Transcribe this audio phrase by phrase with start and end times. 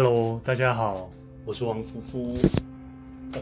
[0.00, 1.10] Hello，大家好，
[1.44, 2.22] 我是王福福。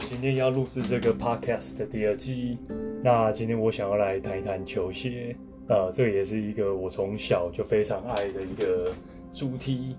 [0.09, 2.57] 今天要录制这个 Podcast 的第二季。
[3.05, 5.37] 那今天我想要来谈一谈球鞋。
[5.69, 8.91] 呃，这个也是一个我从小就非常爱的一个
[9.35, 9.99] 主题。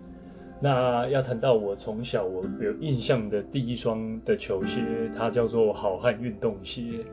[0.60, 4.82] 那要谈到我从小我有印象的第一双的球鞋，
[5.16, 7.06] 它叫做好汉运动鞋。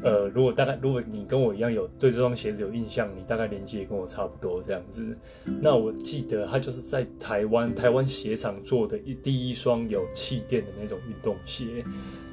[0.00, 5.16] 呃，如果大概如果你跟我一样有对这双鞋子有印象，你大概年纪也跟我差不多这样子。
[5.60, 11.84] 那我记得它就是在台湾台湾鞋厂做的一第一双有气垫的那种运动鞋。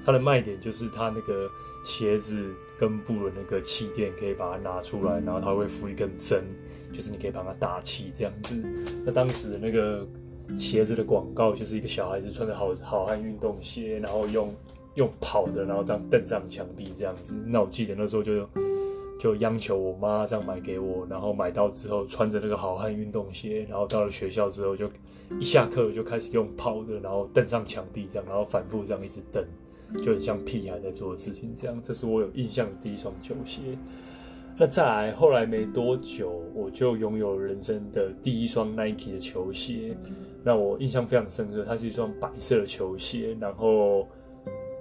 [0.04, 1.48] 它的卖点就是它那个
[1.86, 6.44] 鞋子根部的那个气垫可以把它拿出来，然后它会附一根针，
[6.92, 8.60] 就是你可以帮它打气这样子。
[9.06, 10.08] 那当时的那个
[10.58, 14.52] 鞋子的广告就是一个小孩子穿着好好汉运动鞋，然后用。
[15.00, 17.42] 用跑的，然后这样蹬上墙壁这样子。
[17.48, 18.46] 那我记得那时候就
[19.18, 24.90] 就央求我妈这样买给我，然后买到之后穿着那个好汉运动鞋，然后到了学校之后就
[25.40, 29.42] 一下课就开始用跑的，然后蹬上墙壁这样，然后反复这样一直蹬，
[30.04, 31.80] 就很像屁孩在做的事情这样。
[31.82, 33.62] 这是我有印象的第一双球鞋。
[34.58, 39.96] 那再来后来没多久，我就拥有人生的第一双 Nike 的球鞋。
[40.44, 44.06] 那我印象非常深刻，它是一双白色的球鞋，然后。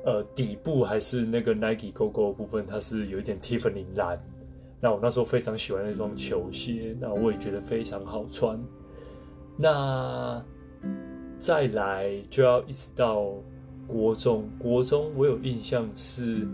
[0.08, 4.18] 呃，底部还是那个 Nike GoGo 的部分，它是有一点 Tiffany 蓝。
[4.80, 8.58] 那我那时候非常喜欢那双球鞋，那我也觉得非常好穿。
[9.54, 10.42] 那
[11.38, 13.34] 再来就要一直到
[13.86, 16.48] 国中，国中我有印象是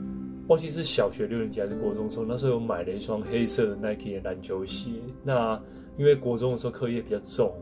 [0.48, 4.91] 忘记是小学六年级还是国中的时候，那时候有买了一双黑色的 Nike 的篮球鞋。
[5.22, 5.62] 那
[5.96, 7.55] 因为国中的时候课业比较重，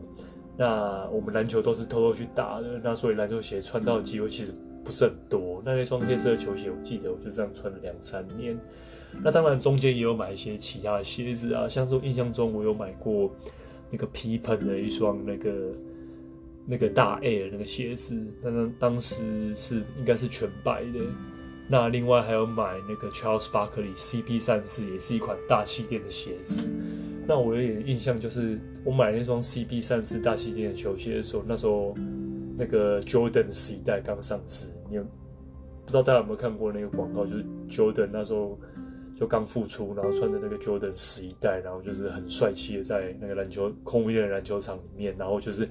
[0.57, 4.55] 那我们篮球都是偷偷去打的，那所以篮球鞋穿到的机会其实。
[4.83, 8.57] 不是很多，那那双黑色的球鞋，我记得我就这样穿了两三年。
[9.23, 13.31] 那当然中间也有买一些其他的鞋子啊，像是我印象中我有买过
[13.91, 15.51] 那个皮蓬的一双那个
[16.65, 20.99] 那个大 Air 那个鞋子，那当当时是应该是全白的。
[21.69, 26.61] 那另外还有买那个 Charles Barkley CP 三四，也是一款大气垫的鞋子。
[27.27, 31.95] 那我有点印象就是我买那双 CP 三四大气垫的球鞋的时候，那时候。
[32.57, 37.25] 那个 Jordan 十一代刚上市，你有不知道大家有没有看过那个广告？
[37.25, 38.57] 就是 Jordan 那时候
[39.19, 45.67] 就刚复出，然后穿着那个 Jordan 十一代，然后就是很帅气的在那个篮球空无一人篮球场里面，然后就是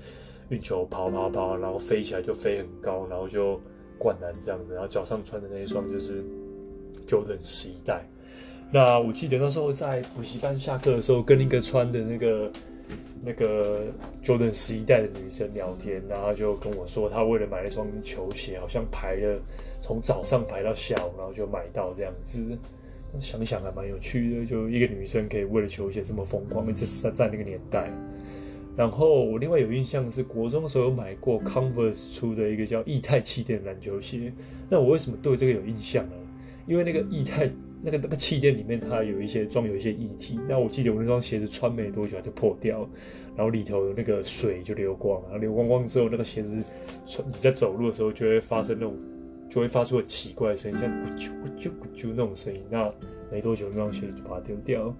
[0.49, 3.61] 运球跑跑跑，然后飞起来就飞很高，然后就
[3.99, 6.23] 灌篮这样子，然后脚上穿的那一双就是
[7.07, 8.09] Jordan 十一代。
[8.71, 12.51] 那我记得那时候在补习班下课的时候，跟一个穿的那个。
[13.25, 13.87] 那个
[14.23, 19.41] Jordan 十一代的女生聊天，然后就跟我说，她为了买一双球鞋，好像排了
[19.81, 22.59] 从早上排到下午，然后就买到这样子。
[23.21, 27.91] 想想还蛮有趣的，就一个女生可以为了球鞋这么疯狂，一直是在那个年代。
[28.77, 34.33] 然后我另外有印象是国中的时候有买过 Converse 出的一个叫液态气垫篮球鞋。
[34.71, 36.15] 那我为什么对这个有印象呢？
[36.67, 37.51] 因为那个液态。
[37.83, 42.89] 那个那个气垫里面它有一些装有一些液体，那我记得我那双鞋子穿没多久就破掉，
[43.37, 46.63] 然后里头有那个水就流光了，然后流光光之后那个鞋子
[47.07, 48.97] 穿你在走路的时候就会发生那种
[49.51, 52.63] 就会发出很奇怪的声音，像咕啾咕啾咕啾那种声音。
[52.71, 52.91] 那
[53.31, 54.95] 没多久那双鞋子就把它丢掉。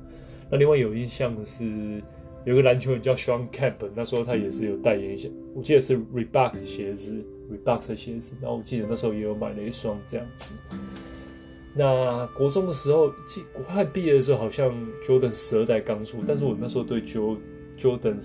[0.51, 2.03] 那另外有印象的是
[2.45, 7.17] 有个篮球员叫 Shawn Camp，那时候他也是有代言一些，我记得是 Reebok 鞋子
[7.51, 8.35] ，Reebok 的鞋子。
[8.43, 10.57] 然后我记得那时候也有买了一双这样子。
[11.75, 13.09] 那国中的时候，
[13.53, 14.71] 国快毕业的时候，好像
[15.03, 18.17] Jordan 十二代刚出，但是我那时候对 Jordan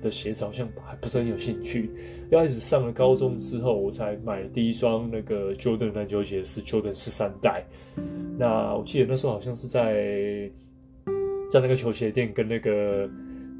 [0.00, 1.90] 的鞋子好像还不是很有兴趣。
[2.30, 7.66] 要开始上了高中之后，我才买第一双那个 Jordan 篮球鞋是 Jordan 十三代。
[8.38, 10.50] 那我记得那时候好像是在
[11.50, 13.08] 在那个球鞋店跟那个。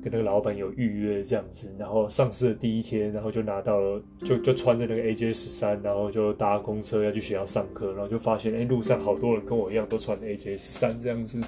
[0.05, 11.41] 跟那个老板有预约这样子，然后上市的第一天，然后就拿到了，就就穿着那个 AJ 十三，然后就搭公车要去学校上课，然后就发现，哎，路上好多人跟我一样都穿 AJ 十三这样子，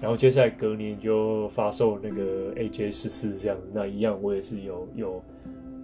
[0.00, 5.24] 然后接下来隔年就发售那个 AJ 十四这样，那一样我也是有有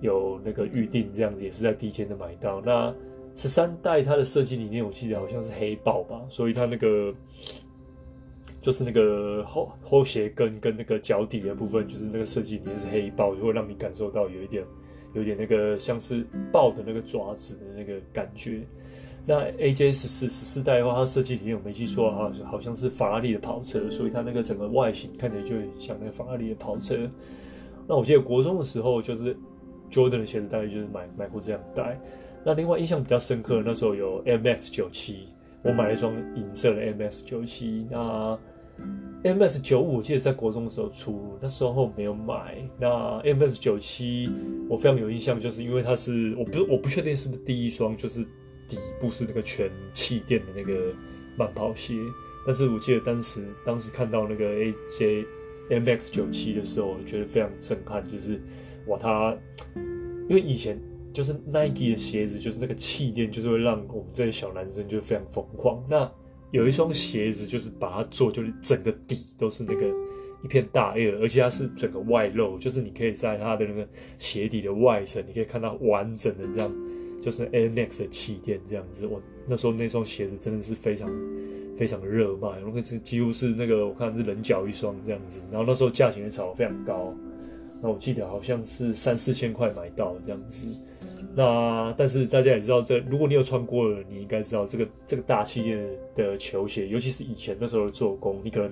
[0.01, 2.63] 有那个预定这样子，也是在第一天就买到。
[2.65, 2.95] 那
[3.35, 7.13] 十三代它的设计理念我记得好像是黑豹吧，所以它那个。
[8.63, 14.65] 就是那个后后鞋跟跟那个脚底的部分，就是那个设计里面是黑豹，就会让你感受到有一点，
[15.13, 18.61] 有一点那个像是豹的那个爪子的那个感觉。
[19.27, 26.97] 那 AJ 十四十四代的话，它设计里面我没记错的话，好像是法拉利的跑车，所以它那个整个外形看起来就很像那个法拉利的跑车。
[27.89, 29.37] 那我记得国中的时候，就是
[29.91, 32.01] Jordan 的鞋子大概就是买买过这样代。
[32.45, 35.29] 那另外印象比较深刻，那时候有 MX 九七，
[35.63, 38.39] 我买了一双银色的 MX 九七，那。
[39.25, 42.59] M S 九五我记得在国中的时候出，那时候没有买。
[42.81, 44.29] 那 M S 九七
[44.69, 48.25] 我非常有印象，就是因为它是我不我不确定是不是第一双，就是
[48.67, 50.93] 底部是那个全气垫的那个
[51.37, 51.95] 慢跑鞋。
[52.45, 55.25] 但是我记得当时当时看到那个 A J
[55.71, 58.43] M X 九七的时候，我觉得非常震撼，就是
[58.89, 59.37] 哇，它
[60.29, 60.77] 因为以前
[61.13, 65.81] 就是 Nike 的鞋子，就是那个气垫，就是会让我们这些小男生就非常疯狂。
[65.89, 66.11] 那
[66.53, 69.87] 有一双鞋子，就是把它做，就是整个底都是那个
[70.45, 73.89] 一片大 a 而且它是整个外露，就是你可以在它的那个
[74.19, 76.71] 鞋底的外层，你可以看到完整的这样，
[77.21, 79.07] 就是 Air Max 的气垫这样子。
[79.07, 81.11] 我那时候那双鞋子真的是非常
[81.77, 87.17] 非常热卖，那个是几乎是那个我看是人脚一双这样子，然后那时候价钱也炒得非常高，
[87.83, 90.85] 那我记得好像是三四千块买到这样子。
[91.35, 95.83] 那但是大家也知道这，如果你有穿过了，你应该知道这个这个大气垫
[96.15, 98.71] 的球鞋，尤其是以前那时候的做工，你可能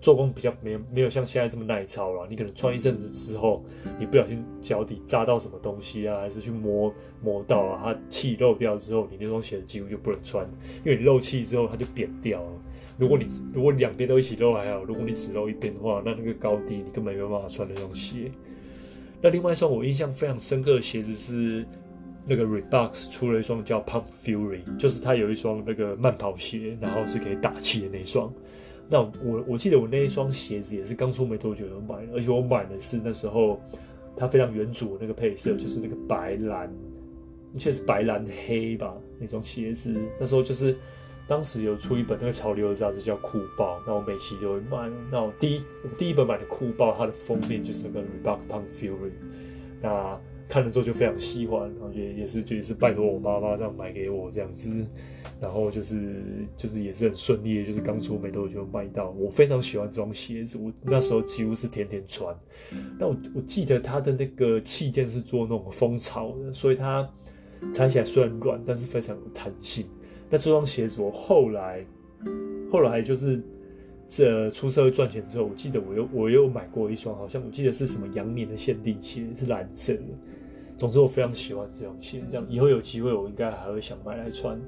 [0.00, 2.26] 做工比较没有没有像现在这么耐操了。
[2.30, 3.62] 你可能穿一阵子之后，
[3.98, 6.90] 你不小心脚底扎到什么东西啊，还是去磨
[7.22, 10.48] 磨到啊，它气漏掉之后，你那双鞋子几乎就不能穿，
[10.84, 12.52] 因为你漏气之后它就扁掉了。
[12.96, 18.32] 如果你如果两边都一起漏还好，如果你只漏一边的话，那那个高低你根本没有办法穿那双鞋。
[19.20, 21.66] 那另外一双我印象非常深刻的鞋子是。
[22.28, 28.30] 那个 Reebok 出了一双叫 Pump Fury，就是它有一双那个慢跑鞋，然后是可以打气的那双。
[28.88, 33.58] 那我我记得我那一双鞋子也是刚出没多久就买了，而且我买的是那时候
[34.14, 36.70] 它非常原主那个配色，就是那个白蓝，
[37.58, 39.94] 确实白蓝黑吧那双鞋子。
[40.20, 40.76] 那时候就是
[41.26, 44.90] 当时有出一本那个潮流的杂志叫酷报，那我每期都会买。
[45.10, 49.12] 那我第一我第一本买的酷报，它的封面就是那个 Reebok Pump Fury，
[49.80, 50.20] 那。
[50.48, 54.70] 看了之后就非常喜欢，然后也也是也是拜托我妈妈这样买给我这样子，
[55.40, 56.22] 然后就是
[56.56, 59.10] 就是也是很顺利，就是刚出没多久就卖到。
[59.10, 62.34] 我非常喜欢这双鞋子，我那时候几乎是天天穿。
[62.98, 67.08] 那我我记得它的那个气垫是做那种蜂巢的，所以它
[67.72, 69.86] 踩起来虽然软，但是非常有弹性。
[70.30, 71.84] 那这双鞋子我后来
[72.72, 73.42] 后来就是。
[74.08, 80.02] 这出社会赚钱之后，我记得我又我又买过一双，好像我记得是什么羊年的限定鞋，是蓝色的。
[80.78, 84.58] 总之我非常喜欢这双鞋，这样以后有机会我应该还会想买来穿。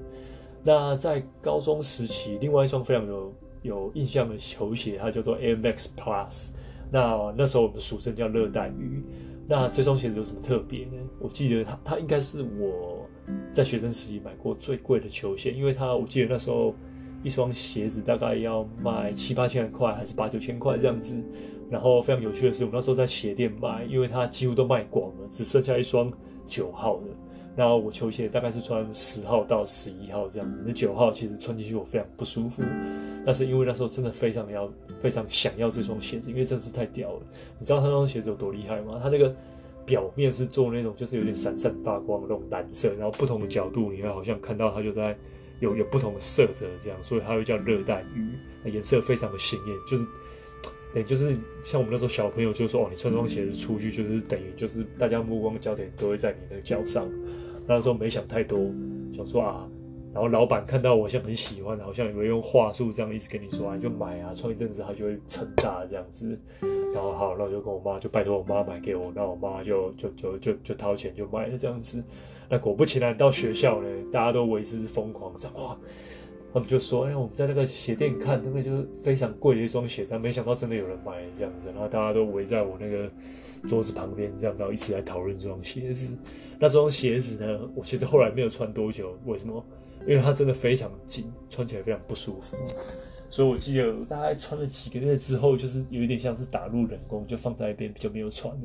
[0.62, 6.50] 那在高中时期，另外一双非常有有印象的球鞋，它叫做 Air Max Plus。
[6.92, 9.02] 那那时候我们俗称叫热带鱼。
[9.48, 10.98] 那这双鞋子有什么特别呢？
[11.18, 13.08] 我记得它它应该是我
[13.54, 16.74] 在学生时期买过最贵的球鞋，因为它我记得那时候。
[17.22, 21.22] 一双鞋子大概要卖七八千块，还是八九千块这样子。
[21.70, 26.12] 然后非常有趣的是，我那时候在鞋店买，因为它几乎都卖光了，只剩下一双
[26.48, 27.06] 九号的。
[27.54, 30.64] 然后我球鞋大概是穿十号到十一号这样子。
[30.66, 32.62] 那九号其实穿进去我非常不舒服，
[33.24, 34.68] 但是因为那时候真的非常要、
[34.98, 37.20] 非常想要这双鞋子，因为真是太屌了。
[37.58, 38.98] 你知道它那双鞋子有多厉害吗？
[39.00, 39.32] 它那个
[39.86, 45.16] 表面是做那种就是有点闪闪发光的那种蓝色，然后不同的角度你会好像看到它就在。
[45.60, 48.28] 有有不同的色泽，这样，所以它会叫热带鱼，
[48.70, 50.04] 颜色非常的鲜艳，就是，
[50.92, 57.08] 等于就是像我们那时候小朋友就说，哦，你穿双鞋子出去，就是等于就是大家目光焦点都会在你的脚上。
[57.66, 58.58] 那时候没想太多，
[59.14, 59.68] 想说啊，
[60.12, 66.38] 然后老板看到我像很喜欢，好像有没有用话术这样一直跟你说，啊，你就买啊，穿一阵子它就会成大这样子。
[66.92, 72.02] 然后好，那我就跟我妈就拜托我妈买给我，那我妈就 就就就就掏钱就买了这样子。
[72.48, 75.78] 那果不其然，到学校呢，大家都为之疯狂，这样哇，
[76.52, 83.08] 他们就说：“哎，我们在那个鞋店看，那个就是非常贵的一双鞋，但没想到真的有人买这样子。”然后大家都围在我那个
[83.68, 86.18] 桌子旁边，这样然后一起来讨论这双鞋子。
[86.58, 89.64] 那这双鞋子呢，我其实后来没有穿多久，为什么？
[90.06, 92.56] 因为它真的非常紧，穿起来非常不舒服。
[93.28, 98.60] 所以我记得大概穿了几个月之后，就是有一点像是打入冷宫，就放在一边，就没有穿了。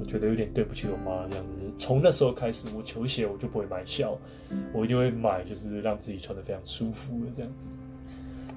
[0.00, 1.62] 我觉得有点对不起我妈这样子。
[1.78, 4.18] 从那时候开始，我球鞋我就不会买小，
[4.72, 7.76] 我一定会买就是让自己穿得非常舒服的这样子。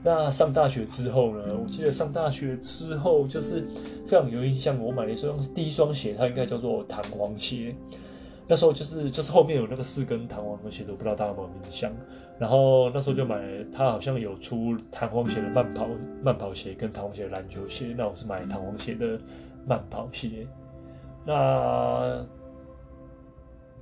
[0.04, 1.56] 那上大学之后呢？
[1.56, 3.64] 我记得上大学之后就是
[4.08, 7.76] 非常有印象，我买了一双第一双鞋，它应该叫做弹簧鞋。
[8.48, 11.92] 那时候就是就是后面有那个四根弹簧的鞋子，我不知道大家有没有印象。
[12.40, 13.42] 然后那时候就买，
[13.74, 15.88] 它好像有出弹簧鞋的慢跑
[16.22, 17.96] 慢跑鞋跟弹簧鞋的篮球鞋。
[17.98, 19.20] 那我是买弹簧鞋的
[19.66, 20.48] 慢跑鞋。
[21.26, 22.26] 那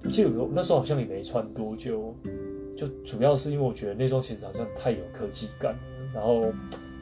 [0.03, 2.15] 我记得那时候好像也没穿多久，
[2.77, 5.75] 就主要是因为我觉得那双鞋子好像太有科技感，
[6.13, 6.53] 然后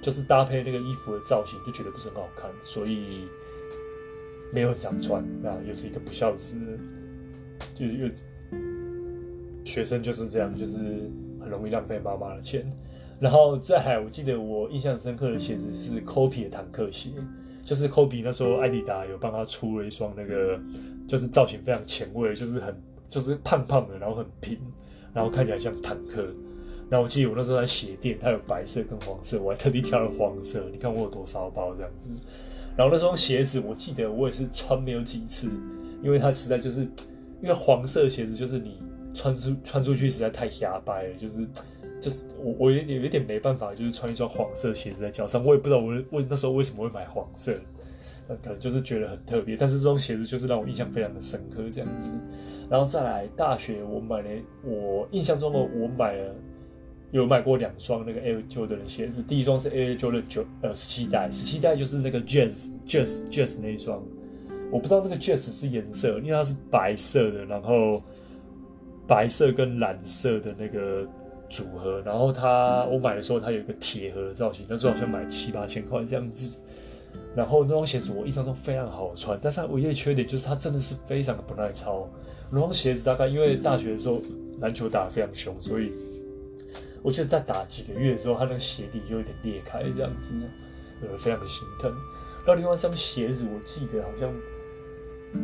[0.02, 3.28] 就是搭配那个衣服的造型就觉得不是很好看，所以
[4.54, 5.26] 没有很常穿。
[5.42, 6.58] 那又是一个不孝子，
[7.76, 8.10] 就是又
[9.66, 10.78] 学生就是这样，就是。
[11.42, 12.70] 很容易浪费妈妈的钱。
[13.18, 17.12] 然后再来，我记得我印象深刻的鞋子是 Kobe 的坦克鞋，
[17.64, 20.60] 就是 Kobe 那时候艾迪达有帮他出了一双那个，
[21.08, 22.76] 就是造型非常前卫，就是很
[23.10, 24.60] 就是胖胖的，然后很平，
[25.14, 26.28] 然后看起来像坦克。
[26.90, 30.70] 然后我记得我那时候在鞋店，它有白色跟黄色，我还特地挑了黄色。
[30.72, 32.12] 你看我有多骚包这样子。
[32.76, 35.50] 然后那双鞋子，我记得我也是穿没有几次，
[36.04, 36.86] 因为它实在就是，
[37.42, 38.82] 因为黄色的鞋子就是你
[39.14, 41.48] 穿出穿出去实在太瞎掰了，就是。
[42.02, 47.54] 就是我，我有点有一点没办法，就是穿一双黄色鞋子在脚上，我也不知道我为那时候为什么会买黄色，
[48.26, 49.58] 那可能就是觉得很特别。
[49.58, 52.18] 但是这双鞋子就是让我印象非常的深刻，这样子。
[52.70, 54.30] 然后再来大学，我买了，
[54.64, 56.34] 我印象中的我买了
[57.12, 64.02] 有买过两双那个 Air Jordan 的鞋子，第一双是 Air Jordan 九呃十七代，十七代就是那个 Jazz Jazz Jazz 那一双，
[64.72, 68.02] 我不知道那个 Jazz 是颜色，因为它是白色的，然后
[69.08, 71.08] 白色跟蓝色的那个。
[71.52, 76.60] 组合，然后它我买的时候它有一个铁盒的造型，那时候好像买七八千块这样子。
[77.36, 82.08] 然后那双鞋子我印象中非常好穿，但是它唯一的缺点就是它真的是非常的不耐操。
[82.52, 84.22] 那双鞋子大概因为大学的时候
[84.62, 85.92] 篮球打得非常凶，所以
[87.02, 90.36] 我记得在打几个月的时候，它那个鞋底就有点裂开这样子，
[91.02, 91.90] 呃，非常的心疼。
[92.46, 94.32] 然后另外一双鞋子我记得好像。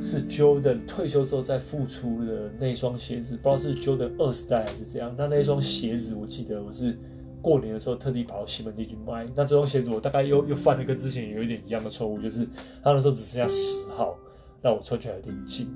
[0.01, 5.13] 是 Jordan 退休之后再复出的那双鞋子，不知道是 Jordan 二十代还是怎样。
[5.17, 6.97] 那那双鞋子，我记得我是
[7.41, 9.25] 过年的时候特地跑到西门町去卖。
[9.35, 12.45] 那这双鞋子我大概又又犯了跟之前有一点一样的错误，就是
[12.83, 14.17] 它那时候只剩下十号，
[14.61, 15.67] 那我穿起来有点紧。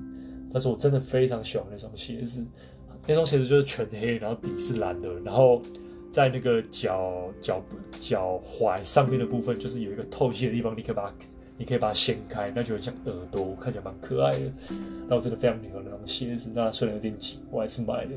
[0.52, 2.44] 但是我真的非常喜欢那双鞋子，
[3.06, 5.62] 那双鞋子就是全黑，然后底是蓝的，然后
[6.10, 7.62] 在那个脚脚
[8.00, 11.14] 脚踝上面的部分就是有一个透气的地方，你可以把它。
[11.60, 14.50] 你可以把它掀开，那就很像耳朵，看起来蛮可爱的。
[15.06, 18.12] 那我真的非常喜欢那双鞋子，那虽然有点紧，我还是买的。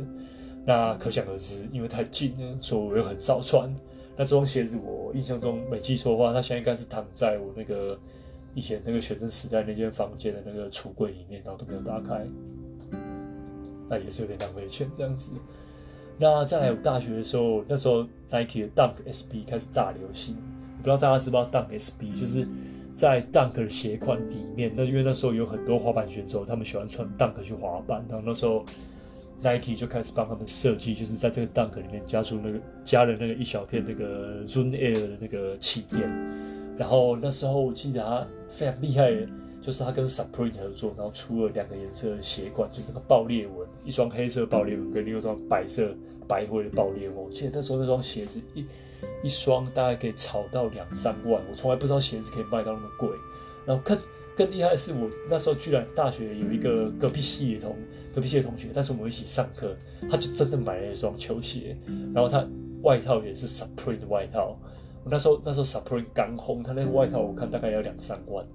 [0.66, 3.70] 那可想而知，因为太紧了，所以我又很少穿。
[4.16, 8.00] 那这双鞋子我印象中没记错的话，它现在应该是躺在我那个
[8.56, 12.26] 以前那个学生时代那间房间的那个橱柜里面，然后都没有打开。
[13.90, 15.34] 那也是有点浪费钱这样子。
[16.18, 20.38] 那再来我大学的时候，那时候 Nike 的 Dunk SB 开始大流行，
[20.78, 22.48] 我不知道大家知不知道 Dunk SB，就是。
[22.96, 28.64] 在 Dunk 的鞋款里面，那因为那时候有很多滑板选手，他们喜欢穿 Dunk 去滑板，然后那时候
[29.42, 36.10] Nike 就开始帮他们设计，就是在这个 Dunk 里面加出那个加了那个一小片那个 Zoom Air 的那个气垫，
[36.78, 39.12] 然后那时候我记得他非常厉害，
[39.62, 45.96] 就是他跟 Supreme 合作，然后出了两个颜色的鞋款，就是那个爆裂纹，一双黑色爆裂纹跟另外一双白色
[46.28, 47.18] 白灰的爆裂纹。
[47.18, 48.66] 我记得那时候那双鞋子一。
[49.22, 53.10] 一双大概可以炒到两三万，我从来不知道鞋子可以卖到那么贵。
[53.66, 53.98] 然后更
[54.36, 57.76] 更厉害的是，我那时候居然大学有一个隔壁系的同
[58.16, 59.76] 隔壁系的同学，但是我们一起上课，
[60.10, 61.76] 他就真的买了一双球鞋，
[62.14, 62.48] 然后他
[62.82, 64.58] 外套也是 Supreme 的外套。
[65.04, 68.46] 我那时候那时候 Supreme 刚红，他那个外套我看大概要两三万，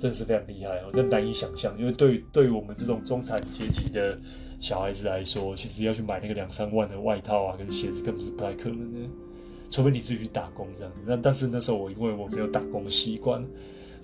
[0.00, 1.78] 真的是非常厉害，我真难以想象。
[1.78, 4.18] 因为对对于我们这种中产阶级的
[4.62, 9.10] 小孩子来说，其实要去买那个两三万的外套啊跟鞋子，根本是不太可能的。
[9.72, 13.44] 除非你自己去打工这样子，那但是那时候我因为我没有打工习惯，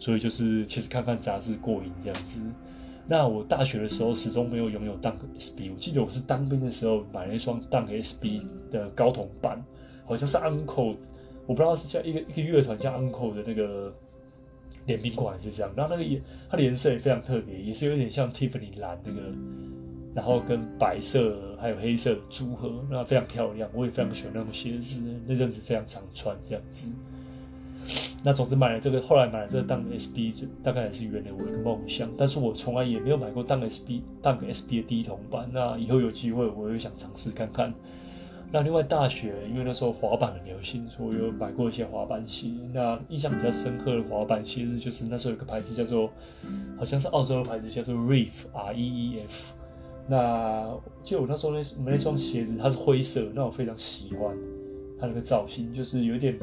[0.01, 2.41] 所以就是其实看看杂志过瘾这样子。
[3.07, 9.65] 那我大学的时候始终没有拥有 Dunk SB，我记得我是当兵的时候买了一双 Dunk SB 的高筒版，
[10.05, 10.97] 好像是 Uncle，
[11.47, 13.95] 我不知道是叫一个一个乐团叫 Uncle 的那个
[14.87, 15.71] 联名款是这样。
[15.77, 19.21] 然后那个颜它的颜色也非常特别，也是有点像 Tiffany 蓝那个。
[20.19, 26.91] 然后跟白色还有黑色的组合，那非常漂亮，我也非常喜欢那种鞋子，那阵子非常常穿这样子。
[28.25, 32.11] 那总之买了这个，后来买了这个 Dunk SB，就大概也是圆了我一个梦想。
[32.19, 35.49] 但是我从来也没有买过 Dunk SB Dunk SB 的低筒版。
[35.53, 37.73] 那以后有机会，我也想尝试看看。
[38.51, 42.49] 那另外大学，因为那时候滑板很流行，所以我有买过一些滑板鞋。
[42.75, 46.11] 那印象比较深刻的滑板鞋子，就是那时候有个牌子叫做，
[46.77, 49.55] 好像是澳洲的牌子，叫做 Reef R E E F。
[50.09, 54.35] 那就我那时候那我那双鞋子，它是灰色，那我非常喜欢
[54.99, 56.39] 它那个造型，就是有点，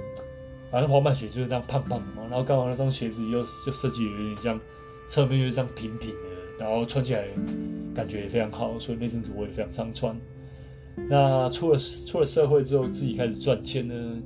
[0.71, 2.27] 反正滑板鞋就是这样胖胖的嘛。
[2.29, 4.59] 然后刚好那双鞋子又就设计有点像
[5.09, 7.25] 侧面又是这样平平的，然后穿起来
[7.95, 10.15] 感觉也非常好，所以那阵子我也非常常穿。
[11.09, 14.21] 那出了出了社会之后，自己开始赚钱呢，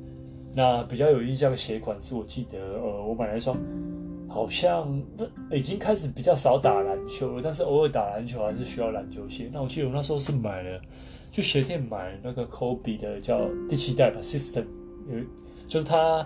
[0.54, 3.58] 那比较有印象的鞋款是我记得，呃，我买了一双。
[4.32, 5.02] 好像
[5.52, 9.50] 已经开始比较少打了球了，但是偶尔打篮球还是需要篮球鞋。
[9.52, 10.80] 那我记得我那时候是买了，
[11.32, 14.66] 去鞋店买那个 Kobe 的叫第七代吧，System，
[15.12, 15.20] 有
[15.68, 16.26] 就是它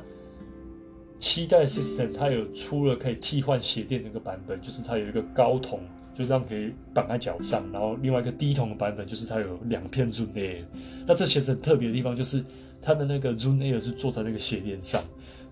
[1.17, 5.79] 七代 System，它有出了可以替换鞋垫那个版本，就是它有一个高筒
[6.15, 7.63] 就这样可以绑在脚上。
[7.71, 10.63] 然后另外一个低筒的版本就是它有两片 Zoom Air。
[11.07, 12.43] 那这鞋子很特别的地方就是
[12.81, 15.01] 它的那个 Zoom Air 是坐在那个鞋垫上，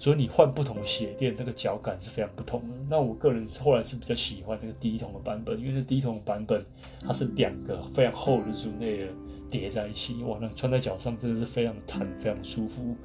[0.02, 2.76] 所以你换不同鞋垫，那个脚感是非常不同的。
[2.90, 6.66] 那我个人后来是比较喜欢那个低筒的版本，因为那低筒的版本
[7.06, 9.10] 它是两个非常厚的 Zoom Air
[9.52, 12.96] 叠在一起，哇，那穿在脚上真的是非常弹，非常舒服。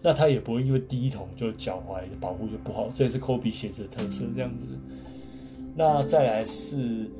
[0.00, 4.78] 那它也不会因为低筒就脚踝的保护就不好，这也是 Kobe 鞋子的特色这样子。
[5.74, 7.10] 那再来是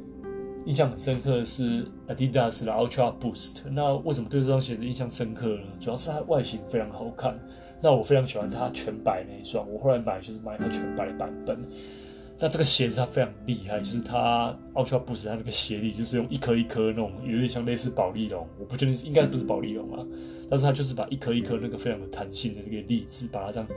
[0.65, 3.63] 印象很深刻的是 Adidas 的 Ultra Boost。
[3.73, 5.63] 那为什么对这双鞋子印象深刻呢？
[5.81, 7.37] 主要是它外形非常好看。
[7.85, 11.61] 那我非常喜欢它全白那一双，我后来买就是买它全白版本。
[12.39, 20.03] 那这个鞋子它非常厉害，就是它 Ultra Boost 它那个鞋底就是用一颗一颗那种有点像类似保丽龙，我不确定应该不是保丽龙啊，
[20.49, 23.69] 但是它就是把一颗一颗那个非常有弹性的那个粒子，把它这样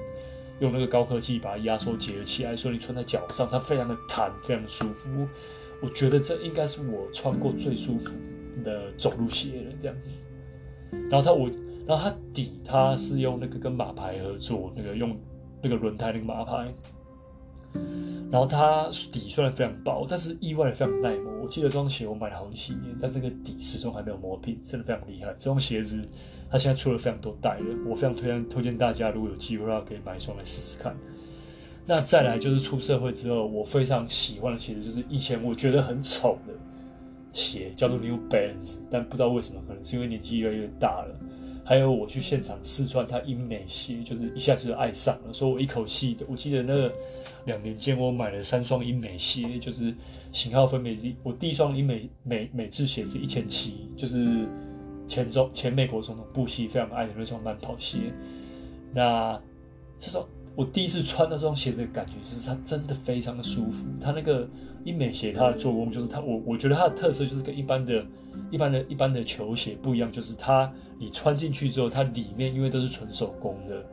[0.62, 5.28] 用那个高科技把它压缩结合起来，所以你穿在脚上它非常的弹，非常的舒服。
[5.82, 8.18] 我觉得这应该是我穿过最舒服
[8.64, 10.24] 的走路鞋了，这样子。
[11.12, 11.52] 然后它我，
[11.88, 15.18] 然后它底它是用那个跟马牌合作，那个用
[15.62, 16.74] 那个轮胎那个马牌。
[18.30, 21.32] 然后它底虽然非常薄，但是意外的非常耐磨。
[21.44, 25.34] 我记得这双鞋我买了好几年，但这个底始终还没有磨平，真的非常厉害。
[25.40, 26.02] 这双鞋子
[26.52, 30.94] 它现在出了非常多代了，我非常推荐推荐大家，如果有机会的话可以买一双来试试看。
[31.86, 36.54] 那再来就是出社会之后，我非常喜欢的鞋子就是以前我觉得很丑的
[37.32, 41.16] 鞋，叫做 New Balance，但不知道为什么，可能是因为年纪越来越大了。
[41.68, 46.90] 还有我去现场试穿他英美鞋，就是一下子就爱上了，所以我一口气的，我记得那
[47.44, 49.94] 两年间我买了三双英美鞋，就是
[50.32, 54.48] 型号分别是，我第一双英美美美制鞋是一千七，就是
[55.10, 58.14] 前中前美国总统布希非常爱的那双慢跑鞋。
[58.94, 59.38] 那
[60.00, 60.26] 这双
[60.58, 64.46] 我第一次穿那双鞋子的感觉，就是它真的非常的舒服，它那个。
[64.84, 68.06] 英美鞋它的做工就是它，我我觉得它的特色就是跟一般的、
[68.50, 73.86] 一般的、一般的球鞋不一样，就是它你穿进去之后，它里面因为都是纯手工的，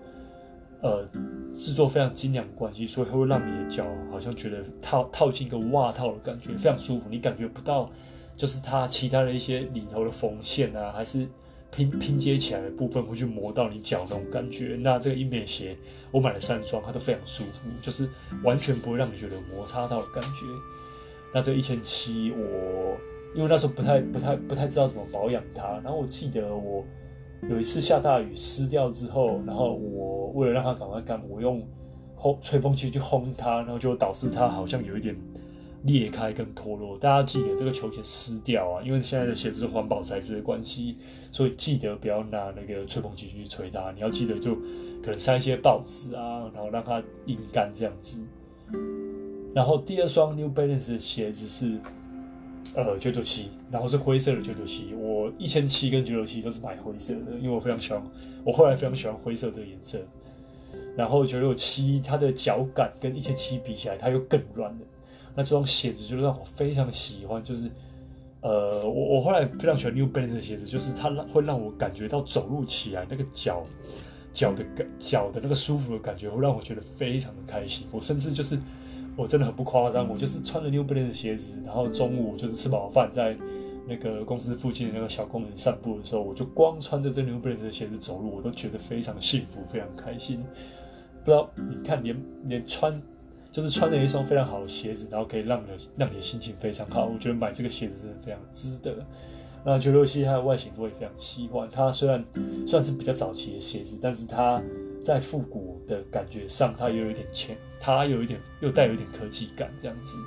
[0.83, 1.05] 呃，
[1.53, 7.91] 制作非常精良的关系，所以会让你的脚好像觉得套套进一个袜套的感觉，非常舒服，你感觉不到
[8.37, 11.27] 就是它其他的一些里头的缝线啊，还是。
[11.75, 14.77] 拼拼接起来的部分会去磨到你脚那种感觉。
[14.81, 15.77] 那这个英美鞋
[16.11, 18.09] 我买了三双，它都非常舒服，就是
[18.43, 20.47] 完全不会让你觉得摩擦到的感觉。
[21.35, 22.97] 那这一千七，我
[23.35, 26.85] 因为那时候不太不太不太知道怎么保养它，然后我记得我
[27.51, 31.61] 有一次下大雨湿掉之后，然后我为了让它赶快干，我用
[32.17, 35.17] 烘吹风机去烘它，然后就导致它好像有一点。
[35.85, 40.97] 裂开跟脱落，大家记得这个球鞋湿掉啊，因为现在的鞋子是环保材质的关系，
[41.31, 43.93] 所以记得不要拿那个吹风机去吹它。
[43.93, 44.55] 你要记得就
[45.03, 48.23] 可能塞一些报纸啊，然后让它阴干这样子。
[49.55, 51.79] 然后第二双 New Balance 的鞋子是
[52.75, 54.95] 呃九九七，然后是灰色的九九七。
[54.95, 58.03] 我一千七跟九九七都是买灰色的，因为我非常喜欢，
[58.43, 59.99] 我后来非常喜欢灰色这个颜色。
[60.97, 64.79] 然后九六七它的脚感跟一千七比起来，它又更软了。
[65.35, 67.69] 那这双鞋子就让我非常喜欢，就是，
[68.41, 73.67] 呃，我我后来非常喜欢 New Balance 的鞋子，就是它让会让我感觉到走路起来那个脚
[74.33, 77.87] 脚的感脚的那个舒服的感觉，会让我觉得非常的开心。
[77.91, 78.57] 我甚至就是
[79.17, 83.37] 我真的很不夸张，我就是穿着 New Balance 的鞋子，然后中午就是吃饱饭在
[83.89, 90.45] 那个公司附近的那个小公园散步的时候，我就光穿着这 New Balance 的鞋子走路，我都觉得非常幸福，非常开心。
[91.25, 93.03] 不知道你看连连穿。
[93.55, 97.07] 就是穿了一双非常好的鞋子，然后可以让你的让你的心情非常好。
[97.07, 99.07] 我觉得买这个鞋子真的非常值得。
[99.65, 101.69] 那九六七它的外形我也非常喜欢。
[101.71, 102.23] 它虽然
[102.67, 104.61] 算是比较早期的鞋子，但是它
[105.05, 110.19] 在复古的感觉上，它又有一点前，它有一点又带有一点科技感这样子。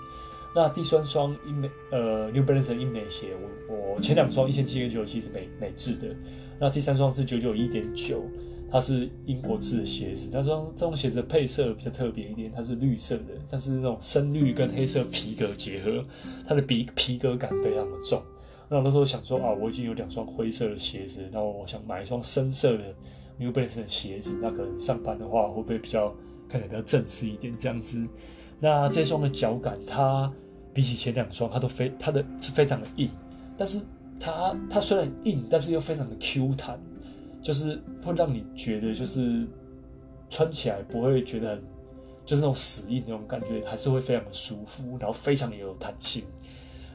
[0.55, 3.33] 那第三双英美呃 New Balance 英美鞋，
[3.67, 6.15] 我我前两双一千七跟九九七是美美制的，
[6.61, 8.23] 那第三双是九九一点九。
[8.69, 16.03] 它是英国制的鞋子，它说这双鞋子的配色比较特别一点，它是绿色的，但是那种深绿跟黑色皮革结合，
[16.47, 18.21] 它的皮皮革感非常的重。
[18.69, 22.84] 那我那时候想说啊，我已经有两双灰色的鞋子，然后我想买一双深色的
[23.39, 26.13] New Balance 的鞋子，那可能上班的话会不会比较
[26.49, 28.06] 看起来比较正式一点这样子？
[28.60, 30.30] 那这双的脚感，它
[30.73, 33.10] 比起前两双，它都非它的是非常的硬，
[33.58, 33.80] 但是
[34.19, 36.77] 它它虽然硬，但是又非常的 Q 弹。
[37.41, 39.45] 就是会让你觉得，就是
[40.30, 41.63] 穿起来不会觉得很，
[42.26, 46.23] 就是那种死硬那种感觉，还是会非常的舒服，然后非常的有弹性。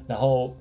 [0.07, 0.53] 然后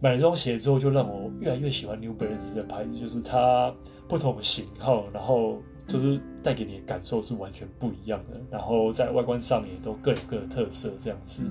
[0.00, 3.74] 买了这双鞋之后，就让我越来越喜欢 New Balance 的牌子，就是它
[4.06, 8.40] 不同的型号，然后就是带给你的感受是完全不一样的。
[8.50, 11.48] 然后在外观上也都各有各的特色，这样子。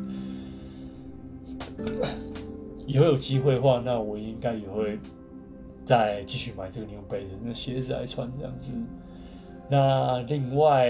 [2.86, 5.00] 以后有机会的话，那我应该也会
[5.86, 8.74] 再继续买这个牛背子那鞋子来穿这样子。
[9.70, 10.90] 那另外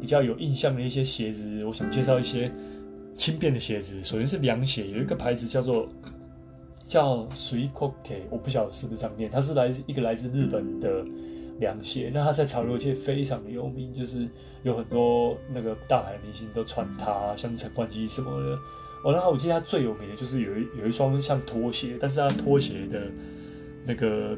[0.00, 2.50] 比较有印象的一些鞋子，我想介绍一些
[3.16, 4.02] 轻便的鞋子。
[4.02, 5.88] 首先是凉鞋，有一个牌子叫做
[6.88, 11.04] 叫 Swee Coke，我不晓得是不是这样念，它是来自一个来自日本的
[11.58, 12.10] 凉鞋。
[12.14, 14.26] 那它在潮流界非常的有名，就是
[14.62, 18.58] 有很多那个大牌明星都穿它，像陈冠希什么的。
[19.04, 23.02] 哦，然后我记得它最有名的就是有一有一双像拖鞋，但是它拖鞋的
[23.86, 24.36] 那个。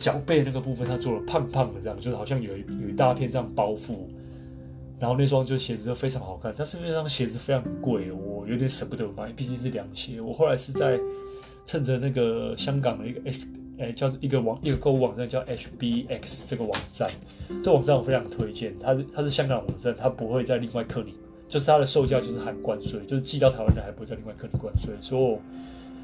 [0.00, 3.96] 脚背那个部分，它做了胖胖的这样，就是好像有一有一大片这样包覆。
[5.00, 10.20] 然后那双就鞋子就非常好看，但是那双鞋子非常贵，我有点舍不得买，毕竟是凉鞋。
[10.20, 11.00] 我后来是在
[11.66, 13.46] 趁着那个香港的一个 H，
[13.80, 17.10] 哎，叫一个网一个购物网站叫 HBX 这个网站，
[17.60, 21.12] 这网站我非常推荐，它是它是香港网站，它不会再另外扣你，
[21.48, 25.38] 就是它的售价就是含关税，就是寄到台湾的还不会再另外扣你关税，所以。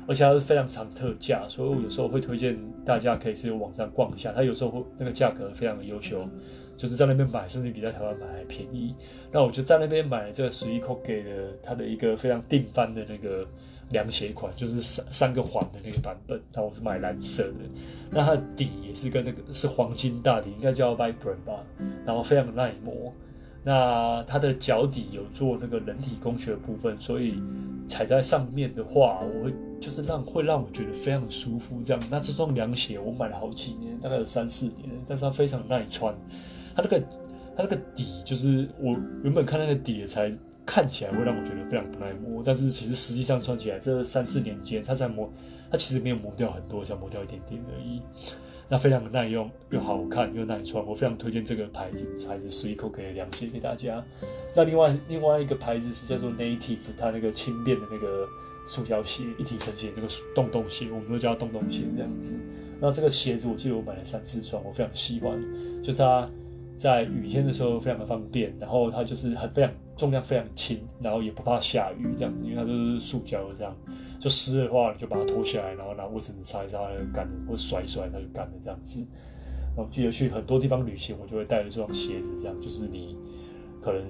[0.07, 4.33] 而且它是非常常特价，所以我有时候会推荐大家可以去网站逛一下。
[4.33, 6.29] 它有时候会那个价格非常的优秀，
[6.77, 8.95] 就是在那边买，甚至比在台湾买还便宜。
[9.33, 13.47] 那我就在那边买了这个十一 coke 的它的一个非常定番的那个
[13.91, 16.41] 凉鞋款，就是三三个环的那个版本。
[16.53, 17.55] 那我是买蓝色的，
[18.11, 21.65] 那它的底也是跟那个是黄金大底，应该叫 Vibram 吧，
[22.05, 23.13] 然后非常的耐磨。
[23.65, 27.43] 那它的脚底有做那个人体工学的部分，所以
[27.89, 31.83] 踩在上面的话，我会就是让会让我觉得非常舒服。
[31.83, 36.15] 这样，那这双凉鞋我买了好几年，大概有三四年，但是它非常耐穿。
[36.77, 37.01] 它那个
[37.57, 40.31] 它那个底就是我原本看那个底才
[40.67, 45.33] 看起来会让我觉得非常不耐磨，但是其实实际上穿起来这三四年间，它才磨，
[45.71, 48.03] 它其实没有磨掉很多，才磨掉一点点而已。
[48.69, 54.03] 那非常的耐用，又好看又耐穿，我非常推荐这个牌子材质水口可以凉鞋给大家。
[54.57, 58.27] 那另外另外一个牌子是叫做 Native，它那个轻便的那个
[58.67, 62.35] 塑胶鞋，一体成型那个洞洞鞋，我们都叫它洞洞鞋这样子。
[62.81, 65.39] 那这个鞋子我记得我买了三四双，我非常喜欢，
[65.83, 66.29] 就是它
[66.77, 73.75] 在雨天的时候非常的方便，然后它就是很非常重量非常轻，然后也不怕下雨这样子，因为它都是塑胶的这样。
[74.21, 78.53] 就湿的话，你就把它脱下来，然后拿卫生纸擦一擦，它就干了；或者甩一甩，它就干了。
[78.63, 79.07] 这样子。
[79.77, 83.17] 然后记得去很多地方旅行，我就会带着这双鞋子，这样就是你
[83.81, 84.03] 可能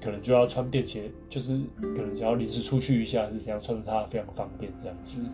[0.00, 5.24] 可能就要穿便鞋，就是可能只要临时出去一下是这样穿着它非常方便这样子。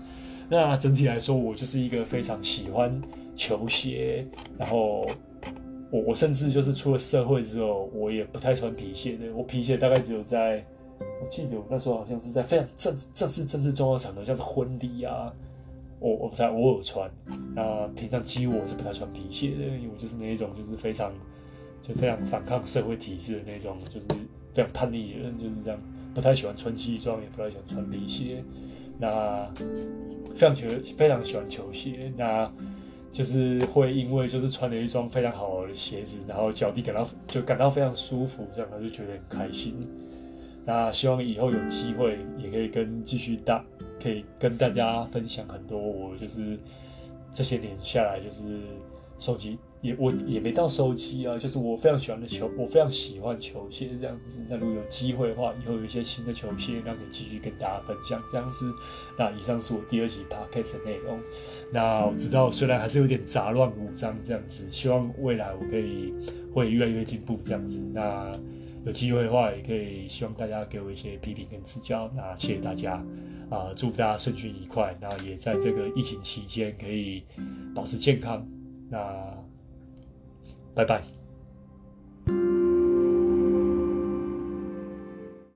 [0.48, 3.00] 那整体来说，我就是一个非常喜欢
[3.37, 4.26] 球鞋，
[4.59, 5.06] 然后
[5.90, 9.33] 我我甚至就是出了社会之后，我也不太穿皮鞋的。
[9.35, 10.64] 我皮鞋大概只有在。
[11.22, 15.33] 我记得我那时候好像是在非常正正式正式重要场合，像是婚礼啊，
[15.98, 17.11] 我我才偶尔穿。
[17.55, 21.11] 那平常几乎我是不太穿皮鞋的，因为我就是那一种就是非常
[21.81, 24.07] 就非常反抗社会体制的那种，就是
[24.53, 25.81] 非常叛逆的人，就是这样，
[26.14, 28.44] 不太喜欢穿西装，也不太喜欢穿皮鞋。
[28.98, 29.50] 那
[30.37, 32.53] 非常觉得非常喜欢球鞋，那
[33.12, 39.75] 就是会因为就是穿了一双非常好的鞋子，然后脚底感到就感到非常舒服，这样他就觉得很开心。
[40.64, 43.64] 那希望以后有机会也可以跟继续大，
[44.01, 46.59] 可以跟大家分享很多我就是
[47.35, 48.61] 这些年下来就是
[49.18, 54.44] 收集也我也没到收集啊，就是我非常喜欢的球，我非常喜欢球鞋这样子。
[54.48, 58.72] 那如果有机会的话，以后有一些新的球鞋，那可以继续跟大家分享这样子。
[59.18, 61.18] 那以上是我第二集 podcast 的内容。
[61.72, 66.12] 那我知道虽然还是有点杂乱无章这样子，希望未来我可以
[66.52, 67.80] 会越来越进步这样子。
[67.92, 68.32] 那。
[68.86, 72.10] 有机会的话，也可以希望大家给我一些批评跟指教。
[72.16, 72.94] 那谢谢大家，
[73.50, 74.96] 啊、祝福大家身心愉快。
[74.98, 77.22] 那也在这个疫情期间可以
[77.74, 78.42] 保持健康。
[78.88, 78.98] 那
[80.74, 81.02] 拜拜。